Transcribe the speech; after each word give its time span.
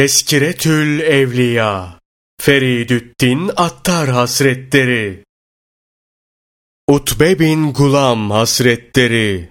Teskiretül 0.00 1.00
Evliya 1.00 1.98
Feridüddin 2.40 3.50
Attar 3.56 4.08
Hasretleri 4.08 5.24
Utbe 6.88 7.38
bin 7.38 7.72
Gulam 7.72 8.30
Hasretleri 8.30 9.50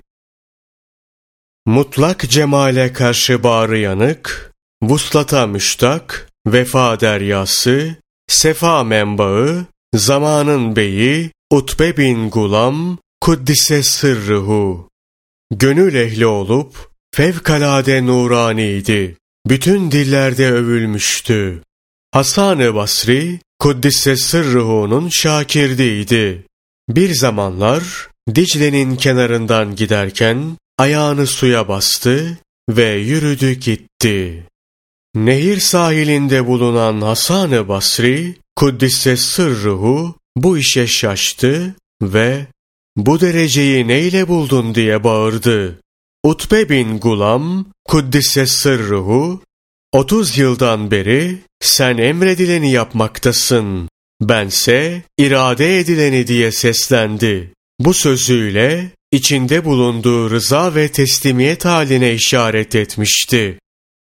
Mutlak 1.66 2.30
cemale 2.30 2.94
karşı 2.94 3.44
bağrı 3.44 3.78
yanık, 3.78 4.54
vuslata 4.84 5.48
müştak, 5.48 6.30
vefa 6.48 7.00
deryası, 7.00 7.96
sefa 8.28 8.84
menbaı, 8.84 9.66
zamanın 9.96 10.76
beyi, 10.76 11.32
Utbe 11.52 11.98
bin 11.98 12.30
Gulam, 12.30 12.98
kuddise 13.22 13.84
sırrıhu. 13.84 14.90
Gönül 15.52 15.96
ehli 15.96 16.26
olup, 16.26 16.90
fevkalade 17.16 18.06
nuraniydi. 18.06 19.19
Bütün 19.48 19.92
dillerde 19.92 20.52
övülmüştü. 20.52 21.64
Hasan-ı 22.12 22.76
Basri, 22.76 23.40
Kuddise 23.60 24.16
Sırrıhu'nun 24.16 25.10
şakirdiydi. 25.10 26.46
Bir 26.90 27.14
zamanlar 27.14 28.10
Dicle'nin 28.36 28.96
kenarından 28.96 29.76
giderken 29.76 30.58
ayağını 30.78 31.28
suya 31.28 31.68
bastı 31.68 32.38
ve 32.70 32.94
yürüdü 32.94 33.52
gitti. 33.52 34.46
Nehir 35.16 35.60
sahilinde 35.60 36.48
bulunan 36.48 37.02
Hasan-ı 37.02 37.68
Basri, 37.68 38.36
Kuddise 38.56 39.18
Sırrıhu 39.18 40.16
bu 40.38 40.58
işe 40.58 40.88
şaştı 40.88 41.76
ve 42.02 42.48
bu 42.98 43.22
dereceyi 43.22 43.88
neyle 43.88 44.28
buldun 44.28 44.76
diye 44.76 45.04
bağırdı. 45.04 45.80
Utbe 46.24 46.70
bin 46.70 47.00
Gulam, 47.00 47.66
Kuddise 47.86 48.46
Sırruhu, 48.46 49.42
30 49.92 50.38
yıldan 50.38 50.92
beri 50.92 51.38
sen 51.60 51.98
emredileni 51.98 52.72
yapmaktasın, 52.72 53.90
bense 54.22 55.04
irade 55.18 55.80
edileni 55.80 56.28
diye 56.28 56.52
seslendi. 56.52 57.54
Bu 57.80 57.94
sözüyle 57.94 58.92
içinde 59.12 59.66
bulunduğu 59.66 60.30
rıza 60.30 60.76
ve 60.76 60.92
teslimiyet 60.92 61.66
haline 61.66 62.14
işaret 62.14 62.76
etmişti. 62.76 63.60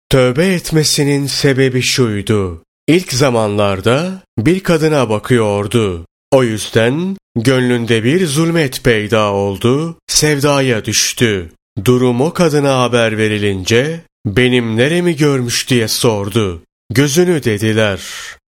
Tövbe 0.10 0.46
etmesinin 0.46 1.28
sebebi 1.28 1.82
şuydu. 1.82 2.64
İlk 2.88 3.14
zamanlarda 3.14 4.22
bir 4.38 4.60
kadına 4.60 5.10
bakıyordu. 5.10 6.06
O 6.32 6.44
yüzden 6.44 7.18
gönlünde 7.36 8.04
bir 8.04 8.26
zulmet 8.28 8.84
peyda 8.84 9.32
oldu, 9.32 9.98
sevdaya 10.08 10.86
düştü. 10.86 11.52
Durum 11.84 12.22
o 12.22 12.34
kadına 12.34 12.82
haber 12.82 13.18
verilince 13.18 14.02
benim 14.26 14.78
neremi 14.78 15.16
görmüş 15.16 15.70
diye 15.70 15.88
sordu. 15.88 16.62
Gözünü 16.94 17.44
dediler. 17.44 18.02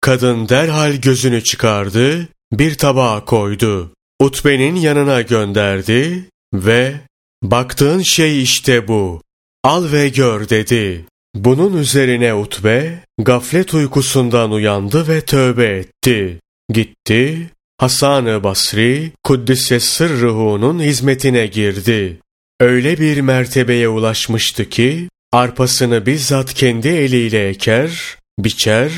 Kadın 0.01 0.49
derhal 0.49 0.93
gözünü 0.93 1.45
çıkardı, 1.45 2.29
bir 2.53 2.75
tabağa 2.75 3.25
koydu. 3.25 3.93
Utbe'nin 4.21 4.77
yanına 4.77 5.23
gönderdi 5.23 6.29
ve 6.55 6.95
baktığın 7.43 8.03
şey 8.03 8.43
işte 8.43 8.89
bu. 8.89 9.23
Al 9.65 9.93
ve 9.93 10.09
gör 10.09 10.49
dedi. 10.49 11.05
Bunun 11.35 11.77
üzerine 11.77 12.35
Utbe 12.35 13.05
gaflet 13.19 13.75
uykusundan 13.75 14.53
uyandı 14.53 15.09
ve 15.09 15.21
tövbe 15.21 15.67
etti. 15.67 16.41
Gitti, 16.73 17.51
Hasan-ı 17.79 18.45
Basri 18.45 19.13
Kuddise 19.25 19.81
Sırrıhu'nun 19.81 20.81
hizmetine 20.81 21.47
girdi. 21.47 22.19
Öyle 22.63 22.99
bir 22.99 23.21
mertebeye 23.21 23.89
ulaşmıştı 23.89 24.69
ki 24.69 25.09
arpasını 25.33 26.07
bizzat 26.07 26.55
kendi 26.55 26.89
eliyle 26.89 27.49
eker, 27.49 28.19
biçer, 28.39 28.93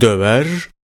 döver, 0.00 0.46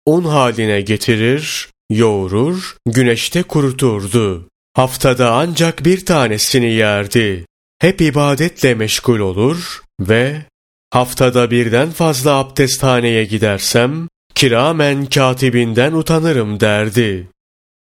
un 0.07 0.25
haline 0.25 0.81
getirir, 0.81 1.69
yoğurur, 1.91 2.77
güneşte 2.87 3.43
kuruturdu. 3.43 4.49
Haftada 4.75 5.33
ancak 5.33 5.85
bir 5.85 6.05
tanesini 6.05 6.73
yerdi. 6.73 7.47
Hep 7.79 8.01
ibadetle 8.01 8.75
meşgul 8.75 9.19
olur 9.19 9.83
ve 10.01 10.43
haftada 10.91 11.51
birden 11.51 11.91
fazla 11.91 12.35
abdesthaneye 12.35 13.25
gidersem 13.25 14.09
kiramen 14.35 15.07
katibinden 15.07 15.93
utanırım 15.93 16.61
derdi. 16.61 17.29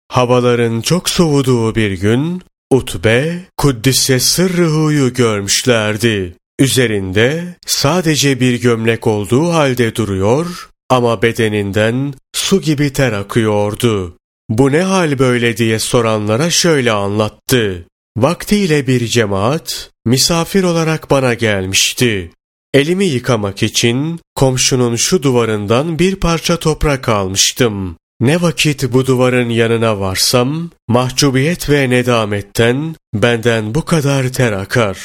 Havaların 0.08 0.80
çok 0.80 1.08
soğuduğu 1.08 1.74
bir 1.74 1.92
gün 1.92 2.42
Utbe, 2.70 3.40
Kuddise 3.56 4.20
Sırrıhu'yu 4.20 5.14
görmüşlerdi. 5.14 6.34
Üzerinde 6.58 7.56
sadece 7.66 8.40
bir 8.40 8.60
gömlek 8.60 9.06
olduğu 9.06 9.52
halde 9.52 9.94
duruyor 9.94 10.70
ama 10.88 11.22
bedeninden 11.22 12.14
su 12.34 12.60
gibi 12.60 12.92
ter 12.92 13.12
akıyordu. 13.12 14.16
Bu 14.48 14.72
ne 14.72 14.82
hal 14.82 15.18
böyle 15.18 15.56
diye 15.56 15.78
soranlara 15.78 16.50
şöyle 16.50 16.92
anlattı. 16.92 17.86
Vaktiyle 18.16 18.86
bir 18.86 19.06
cemaat 19.06 19.90
misafir 20.06 20.62
olarak 20.62 21.10
bana 21.10 21.34
gelmişti. 21.34 22.30
Elimi 22.74 23.04
yıkamak 23.04 23.62
için 23.62 24.20
komşunun 24.34 24.96
şu 24.96 25.22
duvarından 25.22 25.98
bir 25.98 26.16
parça 26.16 26.56
toprak 26.56 27.08
almıştım. 27.08 27.96
Ne 28.20 28.42
vakit 28.42 28.92
bu 28.92 29.06
duvarın 29.06 29.48
yanına 29.48 30.00
varsam, 30.00 30.70
mahcubiyet 30.88 31.70
ve 31.70 31.90
nedametten 31.90 32.96
benden 33.14 33.74
bu 33.74 33.84
kadar 33.84 34.32
ter 34.32 34.52
akar. 34.52 34.98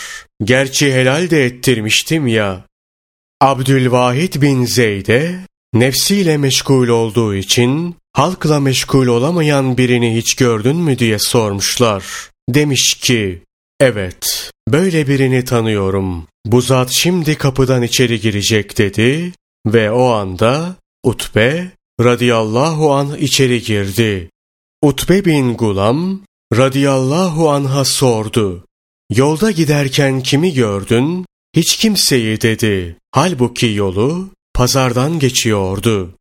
Gerçi 0.44 0.94
helal 0.94 1.30
de 1.30 1.46
ettirmiştim 1.46 2.28
ya. 2.28 2.66
Abdülvahid 3.42 4.42
bin 4.42 4.66
Zeyd'e, 4.66 5.40
nefsiyle 5.74 6.38
meşgul 6.38 6.88
olduğu 6.88 7.36
için, 7.36 7.96
halkla 8.14 8.60
meşgul 8.60 9.08
olamayan 9.08 9.78
birini 9.78 10.16
hiç 10.16 10.36
gördün 10.36 10.76
mü 10.76 11.00
diye 11.00 11.20
sormuşlar. 11.20 12.04
Demiş 12.50 12.94
ki, 12.94 13.44
evet, 13.80 14.52
böyle 14.68 15.08
birini 15.08 15.46
tanıyorum. 15.46 16.28
Bu 16.46 16.62
zat 16.62 16.92
şimdi 16.92 17.36
kapıdan 17.36 17.84
içeri 17.84 18.20
girecek 18.20 18.78
dedi 18.78 19.34
ve 19.66 19.92
o 19.92 20.12
anda 20.12 20.76
Utbe 21.04 21.72
radıyallahu 22.04 22.94
an 22.94 23.18
içeri 23.18 23.62
girdi. 23.62 24.30
Utbe 24.82 25.26
bin 25.26 25.54
Gulam 25.54 26.22
radıyallahu 26.58 27.50
anha 27.50 27.86
sordu. 27.86 28.66
Yolda 29.10 29.52
giderken 29.52 30.22
kimi 30.22 30.54
gördün? 30.54 31.26
Hiç 31.56 31.78
kimseyi 31.78 32.42
dedi. 32.42 32.96
Halbuki 33.12 33.74
yolu 33.74 34.30
pazardan 34.54 35.20
geçiyordu. 35.20 36.14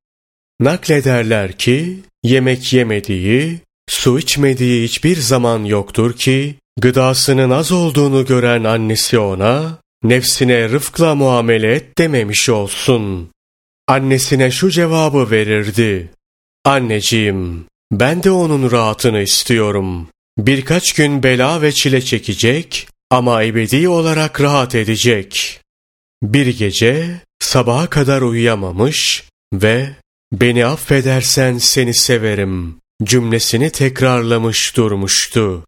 Naklederler 0.61 1.59
ki 1.59 1.99
yemek 2.23 2.73
yemediği, 2.73 3.61
su 3.89 4.19
içmediği 4.19 4.85
hiçbir 4.85 5.17
zaman 5.17 5.65
yoktur 5.65 6.13
ki 6.13 6.55
gıdasının 6.81 7.51
az 7.51 7.73
olduğunu 7.73 8.27
gören 8.27 8.65
annesi 8.65 9.19
ona 9.19 9.79
nefsine 10.03 10.69
rıfkla 10.69 11.15
muamele 11.15 11.75
et 11.75 11.99
dememiş 11.99 12.49
olsun 12.49 13.31
annesine 13.93 14.51
şu 14.51 14.71
cevabı 14.71 15.31
verirdi. 15.31 16.11
Anneciğim, 16.65 17.65
ben 17.93 18.23
de 18.23 18.31
onun 18.31 18.71
rahatını 18.71 19.23
istiyorum. 19.23 20.09
Birkaç 20.39 20.93
gün 20.93 21.23
bela 21.23 21.63
ve 21.63 21.73
çile 21.73 22.01
çekecek 22.01 22.89
ama 23.11 23.43
ebedi 23.43 23.89
olarak 23.89 24.41
rahat 24.41 24.75
edecek. 24.75 25.61
Bir 26.23 26.47
gece 26.47 27.21
sabaha 27.41 27.87
kadar 27.87 28.23
uyuyamamış 28.23 29.25
ve 29.53 29.89
beni 30.33 30.67
affedersen 30.67 31.59
seni 31.59 31.95
severim 31.95 32.77
cümlesini 33.05 33.71
tekrarlamış 33.71 34.77
durmuştu. 34.77 35.65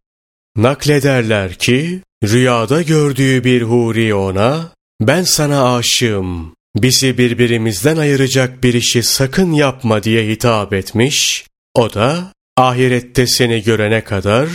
Naklederler 0.57 1.55
ki 1.55 2.01
rüyada 2.25 2.83
gördüğü 2.83 3.45
bir 3.45 3.63
huri 3.63 4.15
ona 4.15 4.73
ben 5.01 5.23
sana 5.23 5.75
aşığım 5.77 6.55
bizi 6.77 7.19
birbirimizden 7.19 7.97
ayıracak 7.97 8.63
bir 8.63 8.75
işi 8.75 9.03
sakın 9.03 9.53
yapma 9.53 10.03
diye 10.03 10.29
hitap 10.29 10.73
etmiş, 10.73 11.47
o 11.75 11.95
da 11.95 12.33
ahirette 12.57 13.27
seni 13.27 13.63
görene 13.63 14.05
kadar 14.05 14.49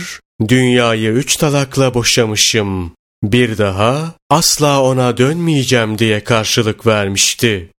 dünyayı 0.48 1.10
üç 1.10 1.36
talakla 1.36 1.94
boşamışım, 1.94 2.92
bir 3.22 3.58
daha 3.58 4.14
asla 4.30 4.82
ona 4.82 5.16
dönmeyeceğim 5.16 5.98
diye 5.98 6.24
karşılık 6.24 6.86
vermişti. 6.86 7.70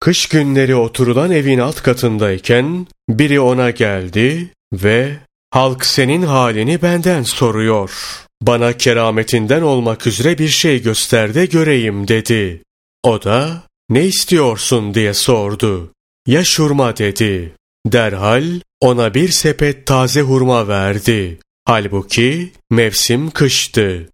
Kış 0.00 0.26
günleri 0.26 0.74
oturulan 0.74 1.30
evin 1.30 1.58
alt 1.58 1.82
katındayken 1.82 2.86
biri 3.08 3.40
ona 3.40 3.70
geldi 3.70 4.48
ve 4.72 5.16
halk 5.50 5.86
senin 5.86 6.22
halini 6.22 6.82
benden 6.82 7.22
soruyor. 7.22 7.90
Bana 8.42 8.72
kerametinden 8.72 9.62
olmak 9.62 10.06
üzere 10.06 10.38
bir 10.38 10.48
şey 10.48 10.82
göster 10.82 11.34
de 11.34 11.46
göreyim 11.46 12.08
dedi. 12.08 12.62
O 13.02 13.22
da 13.22 13.62
ne 13.90 14.04
istiyorsun 14.06 14.94
diye 14.94 15.14
sordu. 15.14 15.92
Ya 16.26 16.44
şurma 16.44 16.96
dedi. 16.96 17.52
Derhal 17.86 18.60
ona 18.80 19.14
bir 19.14 19.28
sepet 19.28 19.86
taze 19.86 20.20
hurma 20.20 20.68
verdi. 20.68 21.38
Halbuki 21.64 22.52
mevsim 22.70 23.30
kıştı. 23.30 24.08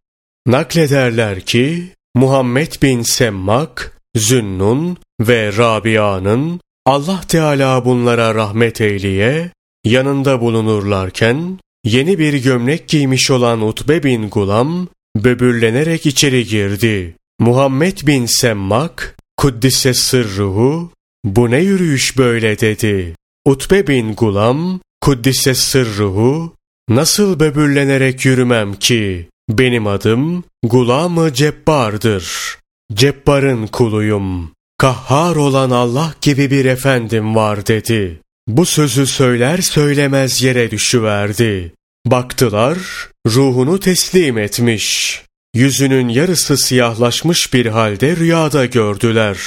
Naklederler 0.46 1.40
ki 1.40 1.92
Muhammed 2.14 2.72
bin 2.82 3.02
Semmak, 3.02 3.98
Zünnun, 4.16 4.98
ve 5.20 5.56
Rabia'nın 5.56 6.60
Allah 6.86 7.20
Teala 7.28 7.84
bunlara 7.84 8.34
rahmet 8.34 8.80
eyleye 8.80 9.50
yanında 9.84 10.40
bulunurlarken 10.40 11.58
yeni 11.84 12.18
bir 12.18 12.34
gömlek 12.34 12.88
giymiş 12.88 13.30
olan 13.30 13.60
Utbe 13.60 14.02
bin 14.02 14.30
Gulam 14.30 14.88
böbürlenerek 15.16 16.06
içeri 16.06 16.46
girdi. 16.46 17.16
Muhammed 17.40 17.98
bin 18.06 18.26
Semmak 18.26 19.15
Kuddise 19.36 19.94
sırruhu 19.94 20.90
bu 21.24 21.50
ne 21.50 21.58
yürüyüş 21.58 22.18
böyle 22.18 22.58
dedi. 22.58 23.14
Utbe 23.44 23.86
bin 23.86 24.14
Gulam 24.14 24.80
Kuddise 25.00 25.54
sırruhu 25.54 26.54
nasıl 26.88 27.40
böbürlenerek 27.40 28.24
yürümem 28.24 28.74
ki? 28.74 29.28
Benim 29.48 29.86
adım 29.86 30.44
Gulam-ı 30.64 31.32
Cebbar'dır. 31.32 32.56
Cebbar'ın 32.94 33.66
kuluyum. 33.66 34.52
Kahhar 34.78 35.36
olan 35.36 35.70
Allah 35.70 36.14
gibi 36.22 36.50
bir 36.50 36.64
efendim 36.64 37.34
var 37.34 37.66
dedi. 37.66 38.20
Bu 38.48 38.66
sözü 38.66 39.06
söyler 39.06 39.58
söylemez 39.58 40.42
yere 40.42 40.70
düşüverdi. 40.70 41.72
Baktılar, 42.06 42.78
ruhunu 43.26 43.80
teslim 43.80 44.38
etmiş. 44.38 45.22
Yüzünün 45.56 46.08
yarısı 46.08 46.56
siyahlaşmış 46.56 47.54
bir 47.54 47.66
halde 47.66 48.16
rüyada 48.16 48.66
gördüler 48.66 49.38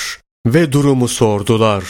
ve 0.45 0.71
durumu 0.71 1.07
sordular. 1.07 1.83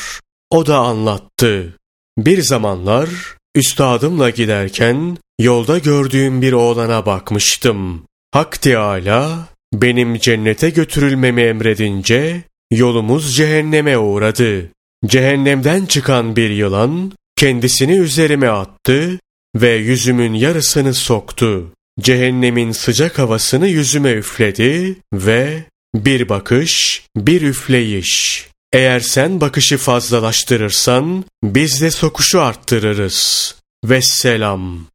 O 0.49 0.65
da 0.65 0.77
anlattı. 0.77 1.77
Bir 2.17 2.41
zamanlar 2.41 3.09
üstadımla 3.55 4.29
giderken 4.29 5.17
yolda 5.39 5.77
gördüğüm 5.77 6.41
bir 6.41 6.53
oğlana 6.53 7.05
bakmıştım. 7.05 8.03
Hak 8.31 8.61
Teâlâ 8.61 9.47
benim 9.73 10.17
cennete 10.17 10.69
götürülmemi 10.69 11.41
emredince 11.41 12.43
yolumuz 12.71 13.35
cehenneme 13.35 13.97
uğradı. 13.97 14.69
Cehennemden 15.05 15.85
çıkan 15.85 16.35
bir 16.35 16.49
yılan 16.49 17.11
kendisini 17.35 17.97
üzerime 17.97 18.49
attı 18.49 19.19
ve 19.55 19.69
yüzümün 19.75 20.33
yarısını 20.33 20.93
soktu. 20.93 21.71
Cehennemin 21.99 22.71
sıcak 22.71 23.19
havasını 23.19 23.67
yüzüme 23.67 24.11
üfledi 24.11 24.95
ve 25.13 25.63
bir 25.95 26.29
bakış, 26.29 27.03
bir 27.15 27.41
üfleyiş. 27.41 28.45
Eğer 28.73 28.99
sen 28.99 29.41
bakışı 29.41 29.77
fazlalaştırırsan 29.77 31.25
biz 31.43 31.81
de 31.81 31.91
sokuşu 31.91 32.41
arttırırız. 32.41 33.55
Vesselam. 33.85 34.85